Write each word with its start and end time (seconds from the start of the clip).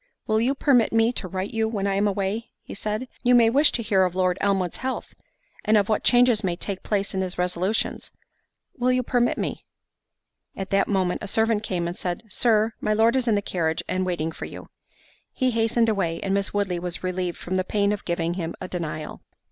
—"Will 0.25 0.41
you 0.41 0.55
permit 0.55 0.91
me 0.91 1.13
to 1.13 1.27
write 1.27 1.51
to 1.51 1.55
you 1.55 1.67
when 1.67 1.85
I 1.85 1.93
am 1.93 2.07
away?" 2.07 2.49
said 2.73 3.01
he; 3.01 3.09
"You 3.29 3.35
may 3.35 3.51
wish 3.51 3.71
to 3.73 3.83
hear 3.83 4.03
of 4.03 4.15
Lord 4.15 4.39
Elmwood's 4.41 4.77
health, 4.77 5.13
and 5.63 5.77
of 5.77 5.89
what 5.89 6.03
changes 6.03 6.43
may 6.43 6.55
take 6.55 6.81
place 6.81 7.13
in 7.13 7.21
his 7.21 7.37
resolutions.—Will 7.37 8.91
you 8.91 9.03
permit 9.03 9.37
me?" 9.37 9.63
At 10.55 10.71
that 10.71 10.87
moment 10.87 11.21
a 11.21 11.27
servant 11.27 11.61
came 11.61 11.87
and 11.87 11.95
said, 11.95 12.23
"Sir, 12.29 12.73
my 12.81 12.93
Lord 12.93 13.15
is 13.15 13.27
in 13.27 13.35
the 13.35 13.43
carriage, 13.43 13.83
and 13.87 14.03
waiting 14.03 14.31
for 14.31 14.45
you." 14.45 14.69
He 15.31 15.51
hastened 15.51 15.87
away, 15.87 16.19
and 16.21 16.33
Miss 16.33 16.51
Woodley 16.51 16.79
was 16.79 17.03
relieved 17.03 17.37
from 17.37 17.53
the 17.53 17.63
pain 17.63 17.91
of 17.91 18.03
giving 18.03 18.33
him 18.33 18.55
a 18.59 18.67
denial. 18.67 19.21